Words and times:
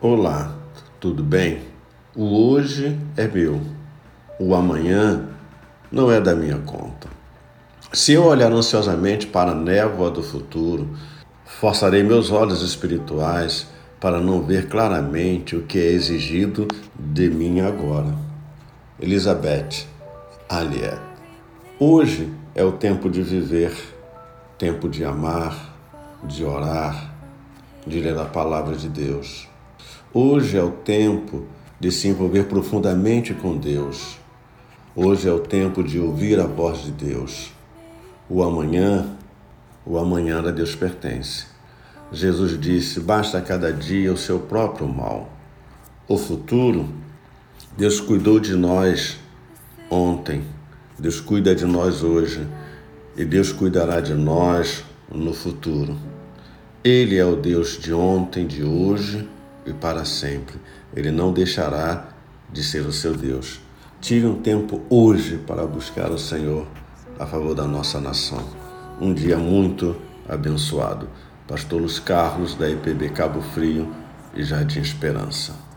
Olá, 0.00 0.54
tudo 1.00 1.24
bem? 1.24 1.58
O 2.14 2.52
hoje 2.52 2.96
é 3.16 3.26
meu, 3.26 3.60
o 4.38 4.54
amanhã 4.54 5.28
não 5.90 6.08
é 6.08 6.20
da 6.20 6.36
minha 6.36 6.58
conta. 6.58 7.08
Se 7.92 8.12
eu 8.12 8.26
olhar 8.26 8.52
ansiosamente 8.52 9.26
para 9.26 9.50
a 9.50 9.54
névoa 9.56 10.08
do 10.08 10.22
futuro, 10.22 10.88
forçarei 11.44 12.04
meus 12.04 12.30
olhos 12.30 12.62
espirituais 12.62 13.66
para 13.98 14.20
não 14.20 14.40
ver 14.40 14.68
claramente 14.68 15.56
o 15.56 15.62
que 15.64 15.80
é 15.80 15.90
exigido 15.90 16.68
de 16.96 17.28
mim 17.28 17.58
agora. 17.58 18.14
Elizabeth 19.00 19.84
Aliet. 20.48 21.00
Hoje 21.76 22.32
é 22.54 22.62
o 22.62 22.70
tempo 22.70 23.10
de 23.10 23.20
viver, 23.20 23.76
tempo 24.56 24.88
de 24.88 25.04
amar, 25.04 25.76
de 26.22 26.44
orar, 26.44 27.12
de 27.84 27.98
ler 27.98 28.16
a 28.16 28.26
palavra 28.26 28.76
de 28.76 28.88
Deus. 28.88 29.48
Hoje 30.14 30.56
é 30.56 30.62
o 30.62 30.70
tempo 30.70 31.44
de 31.78 31.92
se 31.92 32.08
envolver 32.08 32.44
profundamente 32.44 33.34
com 33.34 33.54
Deus. 33.54 34.18
Hoje 34.96 35.28
é 35.28 35.32
o 35.32 35.38
tempo 35.38 35.82
de 35.82 36.00
ouvir 36.00 36.40
a 36.40 36.46
voz 36.46 36.78
de 36.78 36.92
Deus. 36.92 37.52
O 38.26 38.42
amanhã, 38.42 39.06
o 39.84 39.98
amanhã 39.98 40.38
a 40.38 40.50
Deus 40.50 40.74
pertence. 40.74 41.44
Jesus 42.10 42.58
disse: 42.58 43.00
basta 43.00 43.38
cada 43.42 43.70
dia 43.70 44.10
o 44.10 44.16
seu 44.16 44.40
próprio 44.40 44.88
mal. 44.88 45.30
O 46.08 46.16
futuro, 46.16 46.88
Deus 47.76 48.00
cuidou 48.00 48.40
de 48.40 48.56
nós 48.56 49.18
ontem, 49.90 50.42
Deus 50.98 51.20
cuida 51.20 51.54
de 51.54 51.66
nós 51.66 52.02
hoje 52.02 52.48
e 53.14 53.26
Deus 53.26 53.52
cuidará 53.52 54.00
de 54.00 54.14
nós 54.14 54.82
no 55.12 55.34
futuro. 55.34 55.94
Ele 56.82 57.18
é 57.18 57.26
o 57.26 57.36
Deus 57.36 57.78
de 57.78 57.92
ontem, 57.92 58.46
de 58.46 58.64
hoje 58.64 59.28
e 59.68 59.74
para 59.74 60.04
sempre. 60.04 60.56
Ele 60.94 61.10
não 61.10 61.32
deixará 61.32 62.08
de 62.52 62.62
ser 62.62 62.80
o 62.86 62.92
seu 62.92 63.14
Deus. 63.14 63.60
Tire 64.00 64.26
um 64.26 64.40
tempo 64.40 64.80
hoje 64.88 65.38
para 65.38 65.66
buscar 65.66 66.10
o 66.10 66.18
Senhor 66.18 66.66
a 67.18 67.26
favor 67.26 67.54
da 67.54 67.66
nossa 67.66 68.00
nação. 68.00 68.42
Um 69.00 69.12
dia 69.12 69.36
muito 69.36 69.96
abençoado. 70.28 71.08
Pastor 71.46 71.80
Luiz 71.80 71.98
Carlos, 71.98 72.54
da 72.54 72.68
IPB 72.68 73.10
Cabo 73.10 73.40
Frio 73.40 73.92
e 74.34 74.44
Jardim 74.44 74.80
Esperança. 74.80 75.67